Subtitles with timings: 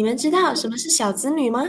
[0.00, 1.62] 你们知道什么是小资女吗？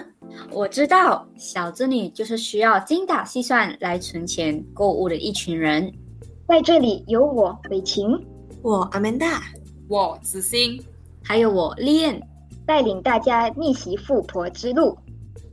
[0.53, 5.93] 我知道，小资女就是需要精打细算来存钱购物的一群人。
[6.47, 8.07] 在这里有我伟晴，
[8.61, 9.43] 我阿曼达，
[9.89, 10.81] 我子欣，
[11.21, 12.25] 还有我丽燕，
[12.65, 14.97] 带领大家逆袭富婆之路。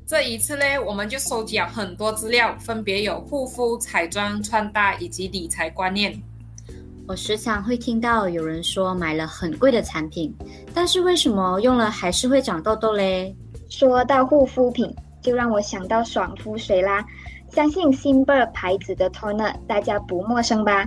[0.06, 6.16] 这一次呢，我们就收集了很多资料，分别有护肤、彩妆、穿搭以及理财观念。
[7.08, 10.30] 我时常会听到有人说买了很贵的产品，
[10.74, 13.34] 但是为什么用了还是会长痘痘嘞？
[13.70, 17.02] 说到护肤品，就让我想到爽肤水啦。
[17.50, 20.86] 相信 Simber 牌子的 Toner 大家不陌生吧？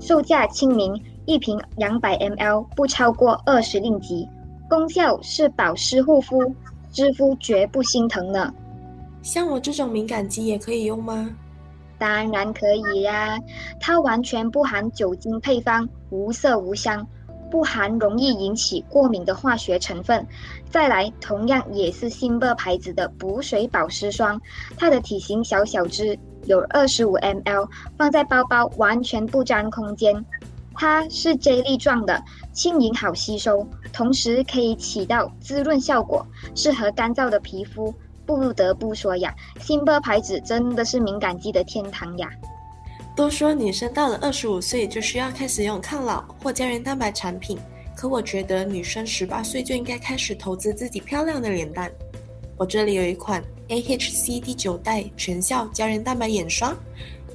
[0.00, 0.90] 售价亲民，
[1.26, 4.26] 一瓶两百 ml，不超过二十令吉，
[4.70, 6.50] 功效是保湿护肤，
[6.94, 8.50] 湿敷绝不心疼呢。
[9.20, 11.28] 像我这种敏感肌也可以用吗？
[11.98, 13.38] 当然可以呀，
[13.80, 17.06] 它完全不含酒精配方，无色无香，
[17.50, 20.26] 不含容易引起过敏的化学成分。
[20.70, 24.40] 再来，同样也是新贝牌子的补水保湿霜，
[24.76, 30.24] 它的体型小小只，有二十五 ml，放在包包完全不占空间。
[30.74, 36.24] 它是 J 粒状的，轻盈好吸收，同时可以起到滋润效果，
[36.54, 37.92] 适合干燥的皮肤。
[38.28, 42.30] 不得不说呀，新波牌子真的是敏感肌的天堂呀。
[43.16, 47.58] 都说女生到了二十五岁就需要开始用抗老或胶原蛋白产品，
[47.96, 51.90] 可我觉得女生十八岁就应该开始投资自己漂亮的脸蛋。
[52.58, 56.76] 我这里有一款 AHC 第九代全效胶原蛋白眼霜，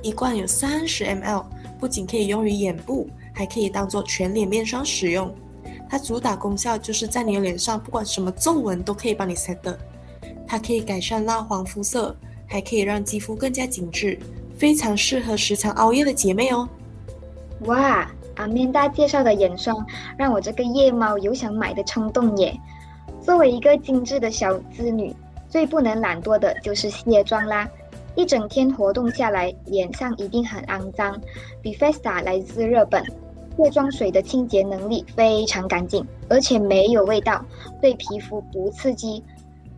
[0.03, 1.44] 一罐有三十 ml，
[1.80, 5.33] 不仅可以用于眼部，还可以当做全脸面霜使用。
[5.89, 9.75] 它主打功效就是在你的脸上，不管什么皱纹都可以帮你 set 的。
[10.54, 12.16] 它可以改善蜡黄肤色，
[12.46, 14.20] 还可以让肌肤更加紧致，
[14.56, 16.70] 非常适合时常熬夜的姐妹哦。
[17.62, 19.83] 哇，阿面大介绍的眼霜
[20.16, 22.55] 让我这个夜猫有想买的冲动耶。
[23.20, 25.11] 作为一个精致的小资女，
[25.50, 27.67] 最不能懒惰的就是卸妆啦。
[28.14, 31.20] 一整天活动下来，脸上一定很肮脏。
[31.64, 33.04] b f e s t a 来自日本，
[33.58, 37.44] 卸妆水的清洁能力非常干净，而且没有味道，
[37.82, 39.23] 对皮肤不刺激。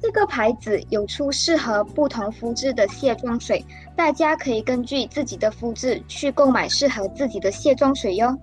[0.02, 8.38] 这个牌子有出适合不同肤质的卸妆水，大家可以根据自己的肤质去购买适合自己的卸妆水哟。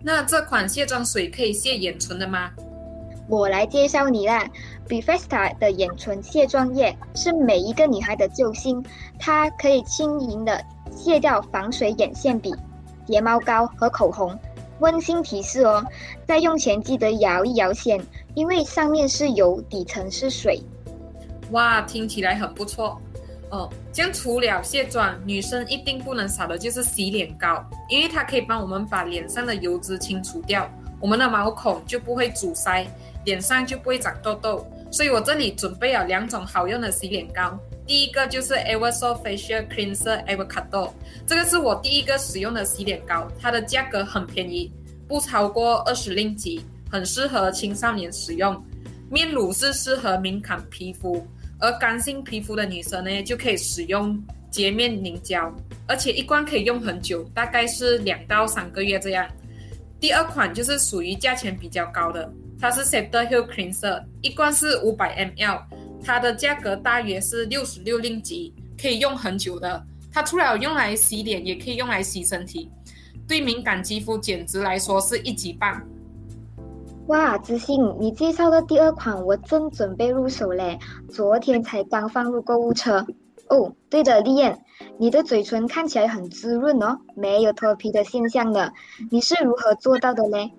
[0.00, 2.50] 那这款卸妆水可以卸眼唇的吗？
[3.26, 4.46] 我来介绍你啦
[4.86, 8.84] b e f e s t a 的眼唇卸妆液是每一个女孩的救星，
[9.18, 10.62] 它可以轻盈的
[10.94, 12.54] 卸掉防水眼线笔、
[13.06, 14.38] 睫毛膏和口红。
[14.80, 15.82] 温馨提示哦，
[16.26, 17.98] 在用前记得摇一摇先，
[18.34, 20.60] 因为上面是油，底层是水。
[21.50, 23.00] 哇，听起来很不错
[23.50, 23.70] 哦！
[23.92, 30.68] 这样除了卸妆，女生一定不能少的就是洗脸膏，因为它可以帮我们把脸上的油脂清除掉，
[31.00, 32.86] 我们的毛孔就不会阻塞，
[33.24, 34.66] 脸上就不会长痘痘。
[34.90, 40.90] 所以我这里准备了两种好用的洗脸膏，第一个就是 Eversoft Facial Cleanser Avocado，
[41.26, 44.72] 这个是我第一个使用的洗脸膏，它的价格很便宜，
[45.06, 48.64] 不超过二十令吉，很适合青少年使用。
[49.10, 51.26] 面乳是适合敏感皮肤，
[51.64, 55.50] 而干性皮肤的女生呢，就可以使用洁面凝胶，
[55.88, 59.26] 而且一罐可以用很久，大概是两到三个月这样。
[59.98, 62.30] 第二款就是属于价钱比较高的，
[62.60, 65.62] 它是 s e p t e Hill Cleanser，一罐是五百 ml，
[66.04, 69.82] 它的价格大约是六十六令吉，可以用很久的。
[70.12, 72.70] 它除了用来洗脸，也可以用来洗身体，
[73.26, 75.82] 对敏感肌肤简直来说是一级棒。
[77.08, 80.78] 哇，知信，你介绍的第二款我正准备入手嘞，
[81.10, 83.04] 昨天才刚放入购物车。
[83.50, 84.58] 哦，对的，丽燕，
[84.98, 88.72] 你的嘴唇看起来很滋润哦，没有脱皮的现象的，
[89.10, 90.50] 你是如何做到的嘞？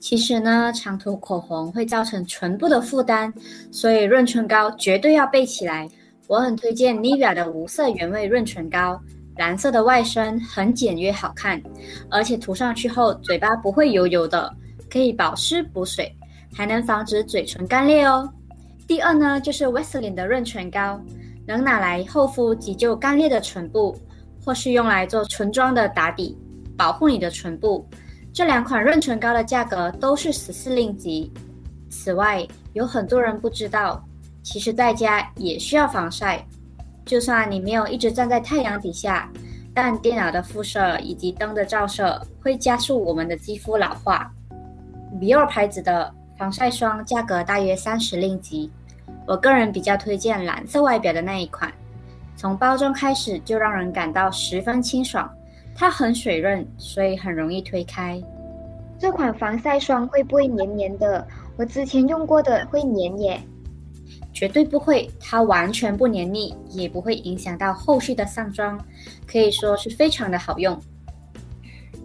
[0.00, 3.30] 其实呢，长涂口红会造成唇部的负担，
[3.70, 5.86] 所以润唇膏绝对要备起来。
[6.26, 8.98] 我很推荐 Nivea 的无色原味润唇膏，
[9.36, 11.60] 蓝色的外身很简约好看，
[12.08, 14.50] 而且涂上去后嘴巴不会油油的。
[14.90, 16.14] 可以保湿补水，
[16.52, 18.28] 还能防止嘴唇干裂哦。
[18.86, 21.00] 第二呢，就是 w e s l i n 的润唇膏，
[21.46, 23.96] 能拿来厚敷急救干裂的唇部，
[24.44, 26.36] 或是用来做唇妆的打底，
[26.76, 27.86] 保护你的唇部。
[28.32, 31.32] 这两款润唇膏的价格都是十四令吉。
[31.88, 34.04] 此外，有很多人不知道，
[34.42, 36.44] 其实在家也需要防晒。
[37.04, 39.28] 就算你没有一直站在太阳底下，
[39.74, 44.32] 但电脑的辐射以及灯的照射会加速我们的肌肤老化。
[45.18, 48.70] B i 牌子的防晒霜价格大约三十令吉，
[49.26, 51.72] 我个人比较推荐蓝色外表的那一款，
[52.36, 55.30] 从包装开始就让人感到十分清爽，
[55.74, 58.22] 它很水润，所以很容易推开。
[58.98, 61.26] 这款防晒霜会不会黏黏的？
[61.56, 63.40] 我之前用过的会黏耶。
[64.32, 68.78] 绝对不会，它完全不黏腻，也不会影响到后续的上妆，
[69.26, 70.80] 可以说是非常的好用。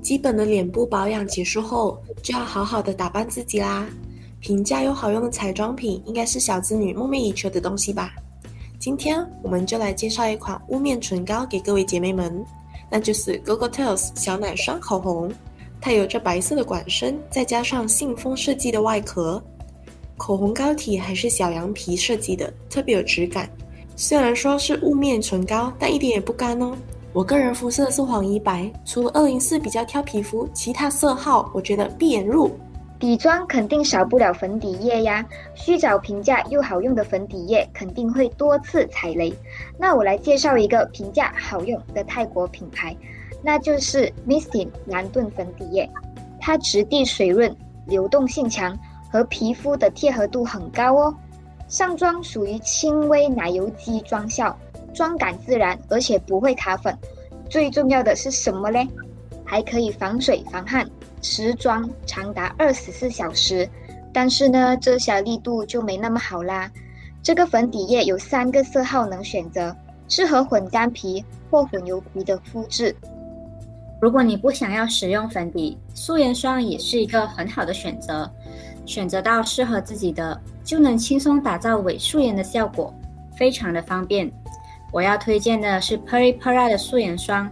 [0.05, 3.89] 基本的脸部保养结束后，就要好好的打扮自己啦。
[4.39, 8.13] 平价又好用的彩妆品，应该是小资女梦寐以求的东西吧。
[8.77, 12.45] 今天我们就来介绍一款雾面唇膏给各位姐妹们，
[12.87, 15.33] 那就是 GoGoTales 小奶霜口红。
[15.81, 19.43] 它有着白色的管身，再加上信封设计的外壳。
[20.17, 23.49] 口红膏体还是小羊皮设计的，特别有质感。
[23.95, 26.77] 虽然说是雾面唇膏，但一点也不干哦。
[27.15, 32.51] 我个人肤色是黄一白，除了二零四比较挑皮肤，其他色号我觉得闭眼入。
[32.99, 39.33] 底妆肯定少不了粉底液呀，需找平价又好用的粉底液，肯定会多次踩雷。
[39.79, 42.93] 那我来介绍一个平价好用的泰国品牌，
[43.41, 45.89] 那就是 Mistin 蓝盾粉底液，
[46.41, 47.55] 它质地水润，
[47.87, 48.77] 流动性强。
[49.09, 51.15] 和皮肤的贴合度很高哦，
[51.69, 54.53] 上妆属于轻微奶油肌妆效，
[54.95, 56.97] 妆感自然，而且不会卡粉。
[57.47, 58.87] 最重要的是什么嘞？
[59.43, 60.89] 还可以防水防汗，
[61.21, 63.69] 持妆长达二十四小时。
[64.11, 66.71] 但是呢，遮瑕力度就没那么好啦。
[67.21, 69.75] 这个粉底液有三个色号能选择，
[70.07, 72.95] 适合混干皮或混油皮的肤质。
[74.01, 78.29] 如果你不想要使用粉底，素颜霜也是一个很好的选择。
[78.85, 82.93] 选择到适合自己的，就能轻松打造伪素颜的效果，
[83.35, 84.31] 非常的方便。
[84.95, 87.51] 我要推荐的是 Peri Pera 的素颜霜，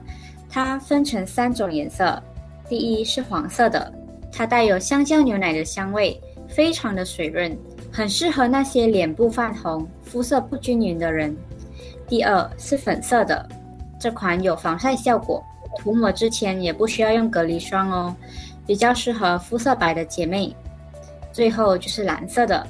[0.50, 2.24] 它分成三种颜色。
[2.70, 3.94] 第一是黄色的，
[4.32, 6.18] 它带有香蕉牛奶的香味，
[6.48, 7.54] 非常的水润，
[7.92, 11.36] 很适合那些脸部泛红、肤色不均匀的人。
[12.08, 13.46] 第二是粉色的，
[14.00, 15.44] 这款有防晒效果，
[15.78, 18.16] 涂抹之前也不需要用隔离霜哦，
[18.66, 20.56] 比较适合肤色白的姐妹。
[21.34, 22.66] 最后就是蓝色的，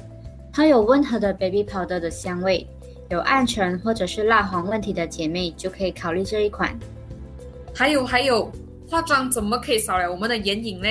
[0.52, 2.66] 它有温和的 baby powder 的香味，
[3.10, 6.76] 有暗沉或者是蜡黄问题的姐妹就可以考虑这一款。
[7.74, 8.50] 还有还有，
[8.88, 10.88] 化妆怎么可以少了我们的眼影呢？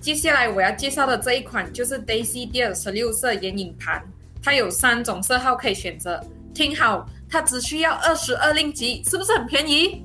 [0.00, 4.02] 接下来我要介绍的这一款就是 Daisy Dear 十六色眼影盘，
[4.42, 6.22] 它有三种色号可以选择。
[6.54, 10.04] 听好，它只需要二十二令吉，是不是很便宜？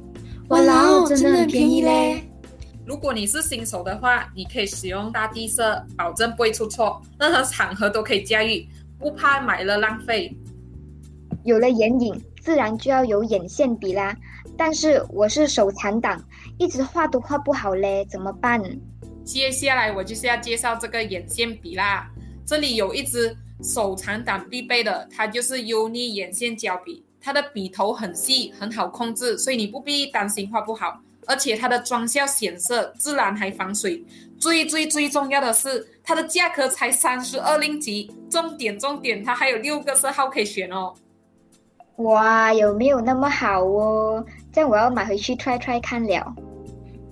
[0.50, 2.24] 哇哦，真的很便宜嘞！
[2.86, 8.68] 如果你是新手的话，你可以使用大地色，保证不会出错，任何场合都可以驾驭，
[9.00, 10.36] 不怕买了浪费。
[11.44, 14.16] 有了眼影，自然就要有眼线笔啦。
[14.58, 16.24] 但是我是手残党，
[16.58, 18.62] 一直画都画不好嘞，怎么办？
[19.24, 22.10] 接下来我就是要介绍这个眼线笔啦。
[22.46, 31.02] 这里有一支手残党必备的，它就是 Uni 眼线胶笔，它的笔头很细，很好控制，所以你不必担心画不好。
[31.26, 34.04] 而且它的妆效显色，自然还防水。
[34.38, 38.12] 最最最重要的是，它的价格才三十二令吉。
[38.30, 40.94] 重点重点，它还有六个色号可以选哦。
[41.98, 44.26] 哇，有没有那么好哦？
[44.52, 46.36] 这样我要买回去 try try 看了。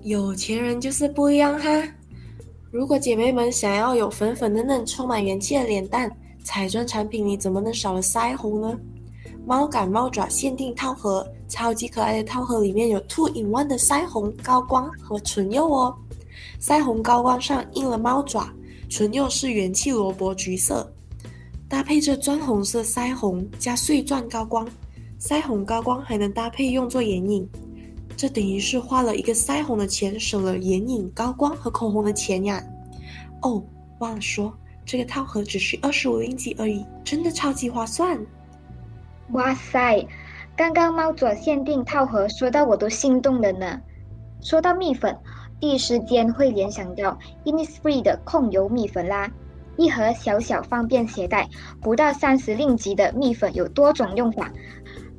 [0.01, 1.69] 有钱人就是不一样哈。
[2.71, 6.11] 如果姐妹们想要有粉粉嫩嫩、充满元气的脸蛋，
[6.43, 8.75] 彩妆产品里怎么能少了腮红呢？
[9.45, 15.95] 猫感猫爪限定套盒，超级可爱的套盒里面有 two in one 的腮红高光和唇釉哦。
[16.59, 18.49] 腮红高光上印了猫爪，
[18.89, 20.91] 唇釉是元气萝卜橘色，
[21.71, 24.67] 搭配着砖红色腮红加碎钻高光，
[25.17, 27.49] 腮红高光还能搭配用作眼影，
[28.17, 32.61] 这等于是花了一个腮红的钱，省了眼影高光和口红的钱呀。
[33.41, 33.63] 哦，
[33.99, 34.53] 忘了说，
[34.85, 38.19] 这个套盒只需二十五令吉而已，真的超级划算。
[39.29, 40.05] 哇塞，
[40.57, 43.79] 刚刚猫爪限定套盒说到我都心动了呢。
[44.41, 45.17] 说到蜜粉，
[45.57, 49.31] 第一时间会联想到 Innisfree 的控油蜜粉啦。
[49.77, 51.47] 一盒小小方便携带，
[51.81, 54.51] 不到三十令吉的蜜粉有多种用法。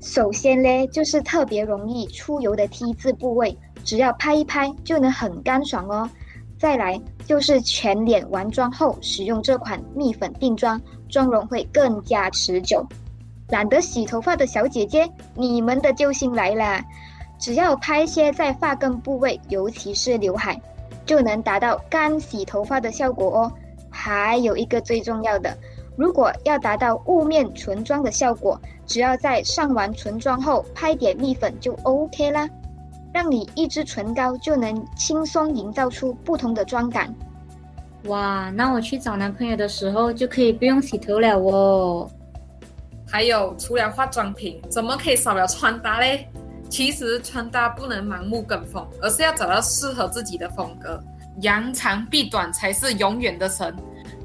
[0.00, 6.08] 首先嘞，就是特别容易出油的 T 字部位，只要拍一拍就能很干爽哦。
[6.58, 12.86] 再来就是全脸完妆后使用这款蜜粉定妆，妆容会更加持久。
[13.48, 16.82] 懒得洗头发的小姐姐，你们的救星来啦！
[17.38, 20.60] 只要拍些在发根部位，尤其是刘海，
[21.04, 23.52] 就能达到干洗头发的效果哦。
[24.04, 25.56] 还有一个最重要的，
[25.96, 32.48] 如果要达到雾面唇妆的效果，只要在上完唇妆后拍点蜜粉就 OK 啦，
[33.14, 37.14] 让你一支唇膏就能轻松营造出不同的妆感。
[38.06, 42.10] 哇，那我去找男朋友的时候就可以不用洗头了哦。
[43.06, 46.26] 还有，除了化妆品，怎么可以少了穿搭嘞？
[46.68, 51.00] 其实穿搭不能盲目跟风，而是要找到适合自己的风格。
[51.40, 53.74] 扬长避短才是永远的神。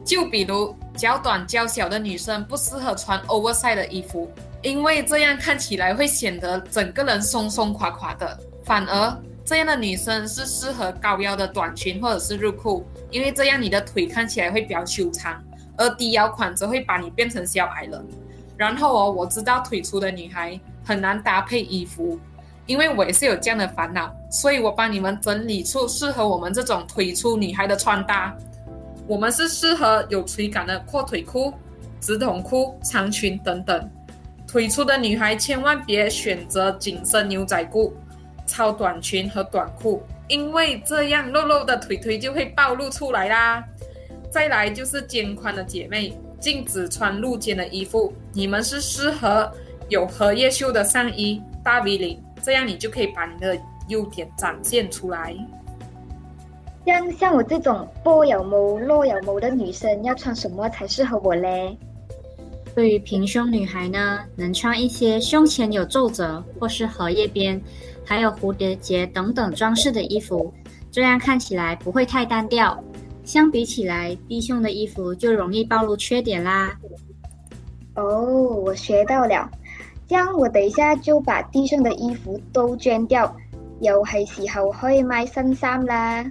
[0.08, 8.40] 就比如脚短脚小的女生不适合穿 oversize 的衣服，因为这样看起来会显得整个人松松垮垮的。
[8.64, 15.44] 反而这样的女生是适合高腰的短裙或者是入裤，因为这样你的腿看起来会比较修长，
[15.76, 18.08] 而低腰款则会把你变成小矮人。
[18.56, 22.18] 然后哦，我知道腿粗的女孩很难搭配衣服，
[22.66, 28.34] 因为我也是有这样的烦恼，所以我帮你们整理出适合我们这种腿粗女孩的穿搭。
[29.08, 31.54] 我们是适合有垂感的阔腿裤、
[32.00, 33.90] 直筒裤、长裙等等。
[34.48, 37.94] 腿粗的女孩千万别选择紧身牛仔裤、
[38.46, 43.64] 超短裙和短裤，因为这样肉肉的腿腿就会暴露出来啦。
[44.30, 46.18] 再来就是肩宽的姐妹。
[46.40, 48.14] 禁止穿露肩的衣服。
[48.32, 49.52] 你们是适合
[49.90, 55.36] 有荷叶袖的上衣、大 V 领，这样你就可以把你的优点展现出来。
[56.88, 61.78] 像像我这种波有毛、落有毛的女生，要穿什么才适合我嘞？
[62.74, 67.62] 对于平胸女孩呢，能穿一些胸前有皱褶或是荷叶边，
[68.06, 70.54] 还有蝴蝶结等等装饰的衣服，
[70.90, 72.82] 这样看起来不会太单调。
[73.26, 76.72] 相比起来，低胸的衣服就容易暴露缺点啦。
[77.96, 78.24] 哦，
[78.64, 79.52] 我学到了，
[80.08, 83.36] 这样我等一下就把低胸的衣服都捐掉，
[83.82, 86.26] 又係時候可以買新衫啦。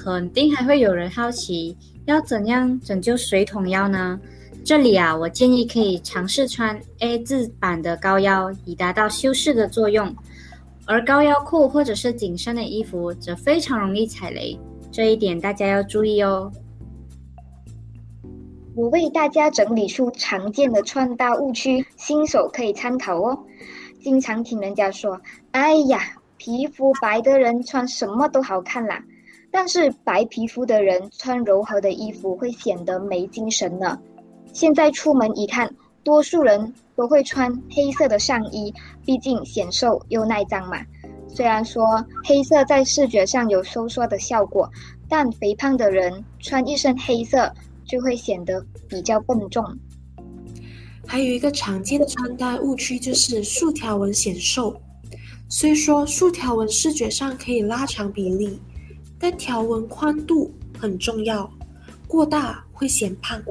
[0.00, 4.18] 肯定还会有人好奇，要怎样拯救水桶腰呢？
[4.64, 10.14] 这里啊，我建议可以尝试穿 A 字版的高腰，以达到修饰的作用。
[10.86, 14.56] 而高腰裤或者是紧身的衣服，则非常容易踩雷。
[14.92, 16.50] 这一点大家要注意哦。
[18.76, 23.36] 我为大家整理出常见的穿搭误区，新手可以参考哦。
[24.00, 26.00] 经常听人家说：“哎呀，
[26.36, 29.02] 皮肤白的人穿什么都好看啦。”
[29.50, 33.98] 但是白皮肤的人穿柔和的衣服会显得没精神呢。
[34.52, 38.72] 现在出门一看，多数人都会穿黑色的上衣，
[39.04, 40.78] 毕竟显瘦又耐脏嘛。
[41.28, 44.70] 虽然说黑色在视觉上有收缩的效果，
[45.08, 47.52] 但肥胖的人穿一身黑色
[47.86, 49.64] 就会显得比较笨重。
[51.06, 54.78] 还有一个常见的穿搭误区就是竖条纹显瘦。
[55.48, 58.60] 虽说竖条纹视觉上可以拉长比例，
[59.18, 61.50] 但条纹宽度很重要，
[62.06, 63.42] 过大会显胖。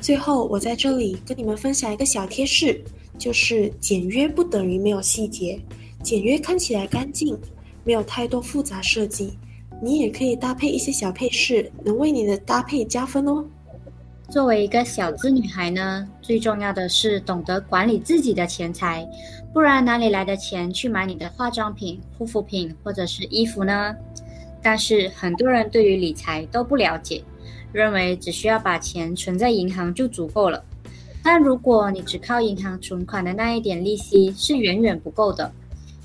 [0.00, 2.82] 最后，我在这里跟你们分享一个小贴士，
[3.18, 5.60] 就是简约不等于没有细节。
[6.02, 7.38] 简约看起来干净，
[7.84, 9.38] 没有太多复杂设计。
[9.82, 13.44] 你也可以搭配一些小配饰，能为你的搭配加分哦。
[14.28, 19.06] 作为一个小资女孩呢，最重要的是懂得管理自己的钱财，
[19.52, 23.94] 不然哪里来的钱去买你的化妆品、护肤品或者是衣服呢？
[24.62, 27.22] 但是很多人对于理财都不了解，
[27.72, 30.62] 认为只需要把钱存在银行就足够了。
[31.22, 35.52] 但如果你只靠银行存款的那一点利息，是远远不够的。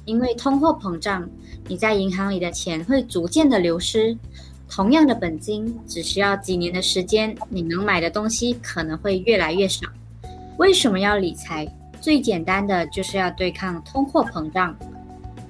[0.06, 1.28] 因为通货膨胀，
[1.68, 4.16] 你在银行里的钱会逐渐的流失。
[4.70, 9.88] 同样的本金，只需要几年的时间，你能买的东西可能会越来越少。
[10.58, 11.68] 为什么要理财？
[12.02, 14.76] 最简单的就是要对抗通货膨胀。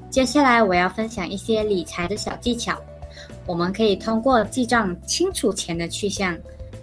[0.09, 2.79] 接下来我要分享一些理财的小技巧，
[3.45, 6.37] 我们可以通过记账清楚钱的去向，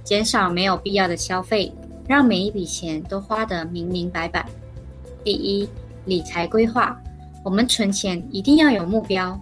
[0.05, 1.73] 减少没有必要的消费，
[2.07, 4.47] 让每一笔钱都花得明明白白。
[5.25, 5.69] 第一，
[6.05, 7.01] 理财规划。
[7.45, 9.37] 我们存钱一定要有目标，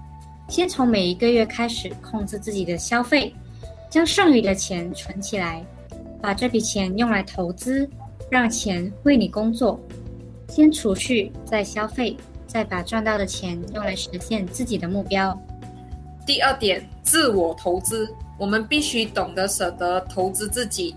[0.49, 3.35] 先从每一个月开始控制自己的消费，
[3.91, 5.63] 将剩余的钱存起来，
[6.23, 7.87] 把这笔钱用来投资，
[8.31, 9.79] 让钱为你工作。
[10.49, 15.39] 先储蓄，再消费，再把赚到的钱用来实现自己的目标。
[16.27, 18.09] 第二点，自我投资，
[18.39, 20.95] 我们必须懂得舍得投资自己，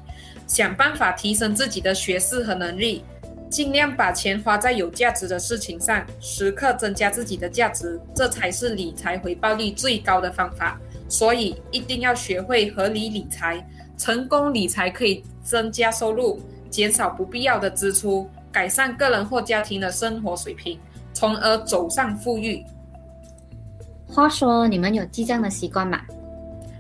[0.48, 3.04] 想办法提升自己的学识和能力。
[3.50, 10.80] 尽量把钱花在有价值的事情上，时刻增加自己的价值，这才是理财回报率最高的方法。
[11.08, 13.64] 所以一定要学会合理理财，
[13.96, 20.80] 成功理财可以增加收入，减少不必要的支出，改善个人或家庭的生活水平，
[21.14, 22.66] 从而走上富裕。
[24.14, 26.00] 话说，你们有记账的习惯吗？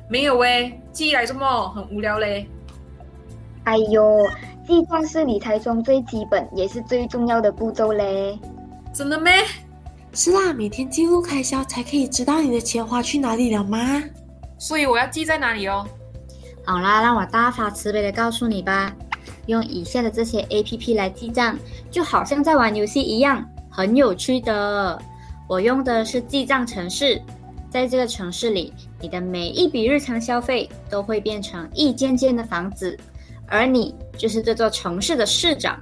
[0.08, 2.48] 没有喂，记来这么很无聊嘞。
[3.63, 4.25] 哎呦。
[4.66, 8.40] 记账是理财中最基本也是最重要的步骤嘞，
[8.94, 9.34] 真的咩？
[10.13, 14.02] 是啦，每天记录开销才可以知道你的钱花去哪里了吗？
[14.58, 15.86] 所以我要记在哪里哦？
[16.66, 18.96] 好啦，让我大发慈悲的告诉你吧，
[19.48, 21.60] 用以下的这些 A P P 来记账，
[21.92, 24.98] 就好像在玩游戏一样，很有趣的。
[25.48, 27.22] 我用的是记账城市，
[27.70, 32.98] 在这个城市里，你的每一笔日常消费都会变成一间间的房子。
[33.48, 35.80] 而你就是这座城市的市长，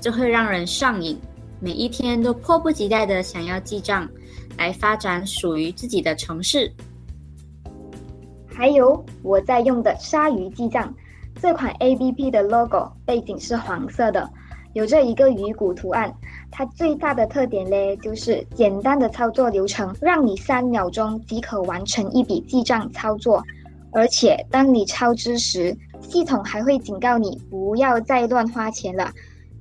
[0.00, 1.18] 这会让人上瘾，
[1.60, 4.08] 每一天都迫不及待的想要记账，
[4.56, 6.72] 来发展属于自己的城市。
[8.46, 10.94] 还有我在用的鲨鱼记账，
[11.42, 14.30] 这款 A P P 的 logo 背景是黄色的，
[14.72, 16.14] 有着一个鱼骨图案。
[16.56, 23.42] 它最大的特点嘞，就是简单的操作流程，让你三秒钟即可完成一笔记账操作。
[23.90, 29.10] 而且当你超支时，系统还会警告你不要再乱花钱了。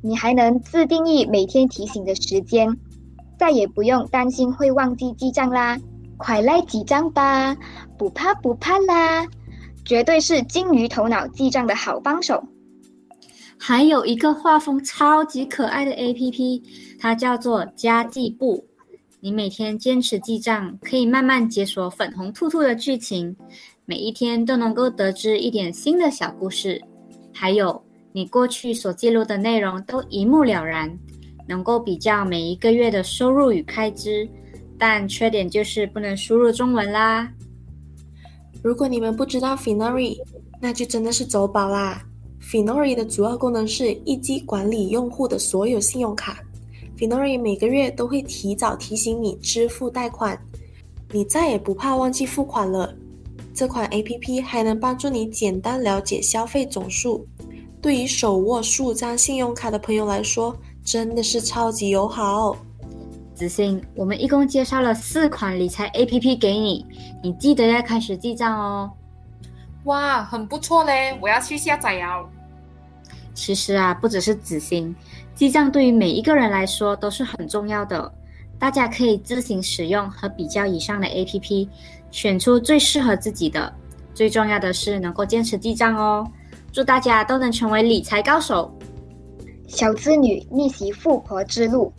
[0.04, 2.78] 你还能自定义每天提醒的时间，
[3.40, 5.80] 再也不用担心会忘记记账啦。
[6.18, 7.58] 快来记账吧，
[7.98, 9.26] 不怕不怕啦！
[9.84, 12.44] 绝对是金鱼头脑记账的好帮手。
[13.60, 16.62] 还有一个画风超级可爱的 APP，
[17.00, 18.68] 它叫做家计簿。
[19.20, 23.34] 你每天坚持记账，可以慢慢解锁粉红兔兔的剧情，
[23.86, 26.82] 每一天都能够得知一点新的小故事。
[27.34, 27.82] 还有
[28.12, 30.92] 你过去所记录的内容都一目了然，
[31.48, 34.28] 能够比较每一个月的收入与开支。
[34.78, 37.32] 但缺点就是不能输入中文啦。
[38.62, 40.18] 如果你们不知道 Finery，
[40.60, 42.04] 那就真的是走宝啦。
[42.44, 46.40] Finori 的主要功能是一机管理用户的所有信用卡。
[46.98, 50.40] Finori 每个月都会提早提醒你支付贷款，
[51.12, 52.94] 你再也不怕忘记付款了。
[53.54, 57.26] 这款 APP 还能帮助你简单了解消费总数，
[57.82, 62.56] 对于手握数张信用卡的朋友来说，真的是超级友好。
[63.34, 66.86] 子欣，我们一共介绍了四款理财 APP 给你，
[67.24, 68.92] 你记得要开始记账哦。
[69.86, 72.28] 哇，很不错嘞，我要去下载哦。
[73.34, 74.96] 其实啊，不只是子欣，
[75.36, 78.12] 记账对于每一个人来说都是很重要的。
[78.60, 81.68] 大家可以自行使用和比较以上的 APP，
[82.12, 83.74] 选出最适合自己的。
[84.14, 86.26] 最重要的是能够坚持记账哦。
[86.72, 88.72] 祝大家都能成为理财高手。
[89.68, 91.92] 小资女逆袭富婆之路。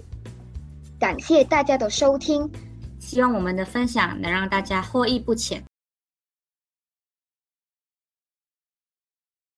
[0.98, 2.50] 感谢大家的收听，
[2.98, 5.62] 希望我们的分享能让大家获益不浅。